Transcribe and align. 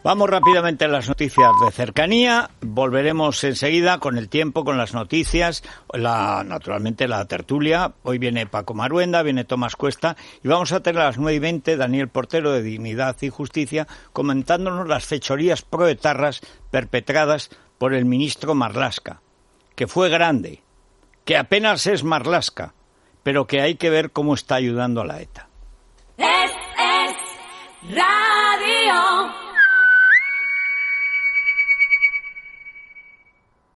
Vamos 0.02 0.30
rápidamente 0.30 0.86
a 0.86 0.88
las 0.88 1.10
noticias 1.10 1.52
de 1.64 1.72
cercanía. 1.72 2.52
Volveremos 2.62 3.44
enseguida 3.44 3.98
con 3.98 4.18
el 4.18 4.30
tiempo, 4.30 4.64
con 4.64 4.78
las 4.78 4.94
noticias, 4.94 5.62
la, 5.92 6.44
naturalmente 6.46 7.10
la 7.10 7.26
tertulia. 7.26 7.94
Hoy 8.04 8.18
viene 8.18 8.48
Paco 8.48 8.74
Maruenda, 8.74 9.24
viene 9.24 9.44
Tomás 9.44 9.76
Cuesta 9.76 10.16
y 10.42 10.48
vamos 10.48 10.72
a 10.72 10.82
tener 10.82 11.02
a 11.02 11.06
las 11.06 11.18
nueve 11.18 11.36
y 11.36 11.40
veinte 11.40 11.76
Daniel 11.76 12.08
Portero 12.08 12.54
de 12.54 12.64
Dignidad 12.64 13.18
y 13.22 13.30
Justicia 13.30 13.88
comentándonos 14.14 14.88
las 14.88 15.06
fechorías 15.06 15.64
proetarras 15.64 16.40
perpetradas 16.72 17.50
por 17.78 17.94
el 17.94 18.06
ministro 18.06 18.56
Marlasca, 18.56 19.22
que 19.76 19.88
fue 19.88 20.08
grande, 20.08 20.64
que 21.26 21.36
apenas 21.36 21.88
es 21.88 22.06
Marlasca, 22.06 22.74
pero 23.22 23.48
que 23.48 23.60
hay 23.60 23.76
que 23.76 23.90
ver 23.90 24.12
cómo 24.12 24.34
está 24.34 24.56
ayudando 24.56 25.02
a 25.02 25.06
la 25.06 25.22
ETA. 25.22 25.50
Es, 26.18 26.52
es, 27.92 27.96